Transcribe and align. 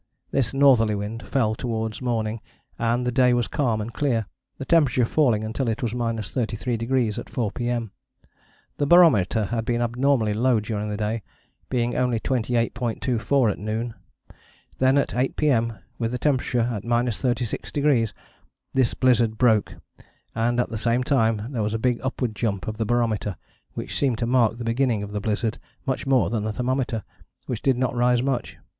This 0.31 0.51
northerly 0.51 0.95
wind 0.95 1.21
fell 1.27 1.53
towards 1.53 2.01
morning, 2.01 2.41
and 2.79 3.05
the 3.05 3.11
day 3.11 3.35
was 3.35 3.47
calm 3.47 3.79
and 3.79 3.93
clear, 3.93 4.25
the 4.57 4.65
temperature 4.65 5.05
falling 5.05 5.43
until 5.43 5.67
it 5.67 5.83
was 5.83 5.91
33° 5.93 7.19
at 7.19 7.29
4 7.29 7.51
P.M. 7.51 7.91
The 8.77 8.87
barometer 8.87 9.45
had 9.53 9.63
been 9.63 9.79
abnormally 9.79 10.33
low 10.33 10.59
during 10.59 10.89
the 10.89 10.97
day, 10.97 11.21
being 11.69 11.95
only 11.95 12.19
28.24 12.19 13.51
at 13.51 13.59
noon. 13.59 13.93
Then 14.79 14.97
at 14.97 15.13
8 15.13 15.35
P.M. 15.35 15.77
with 15.99 16.09
the 16.09 16.17
temperature 16.17 16.61
at 16.61 16.81
36°, 16.81 18.11
this 18.73 18.95
blizzard 18.95 19.37
broke, 19.37 19.75
and 20.33 20.59
at 20.59 20.69
the 20.69 20.79
same 20.79 21.03
time 21.03 21.51
there 21.51 21.61
was 21.61 21.75
a 21.75 21.77
big 21.77 21.99
upward 22.01 22.33
jump 22.35 22.67
of 22.67 22.77
the 22.77 22.87
barometer, 22.87 23.37
which 23.73 23.95
seemed 23.99 24.17
to 24.17 24.25
mark 24.25 24.57
the 24.57 24.63
beginning 24.63 25.03
of 25.03 25.11
the 25.11 25.21
blizzard 25.21 25.59
much 25.85 26.07
more 26.07 26.31
than 26.31 26.43
the 26.43 26.53
thermometer, 26.53 27.03
which 27.45 27.61
did 27.61 27.77
not 27.77 27.93
rise 27.93 28.23
much. 28.23 28.57